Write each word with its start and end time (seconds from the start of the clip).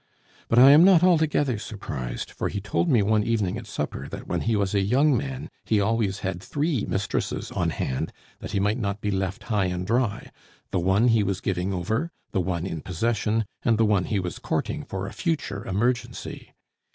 "But 0.49 0.57
I 0.57 0.71
am 0.71 0.83
not 0.83 1.03
altogether 1.03 1.59
surprised, 1.59 2.31
for 2.31 2.49
he 2.49 2.59
told 2.59 2.89
me 2.89 3.03
one 3.03 3.23
evening 3.23 3.55
at 3.59 3.67
supper 3.67 4.07
that 4.07 4.25
when 4.25 4.41
he 4.41 4.55
was 4.55 4.73
a 4.73 4.81
young 4.81 5.15
man 5.15 5.47
he 5.63 5.79
always 5.79 6.21
had 6.21 6.41
three 6.41 6.85
mistresses 6.85 7.51
on 7.51 7.69
hand 7.69 8.11
that 8.39 8.51
he 8.51 8.59
might 8.59 8.79
not 8.79 8.99
be 8.99 9.11
left 9.11 9.43
high 9.43 9.65
and 9.65 9.85
dry 9.85 10.31
the 10.71 10.79
one 10.79 11.09
he 11.09 11.21
was 11.21 11.39
giving 11.39 11.71
over, 11.71 12.09
the 12.31 12.41
one 12.41 12.65
in 12.65 12.81
possession, 12.81 13.45
and 13.61 13.77
the 13.77 13.85
one 13.85 14.05
he 14.05 14.19
was 14.19 14.39
courting 14.39 14.85
for 14.85 15.05
a 15.05 15.13
future 15.13 15.63
emergency. 15.67 16.51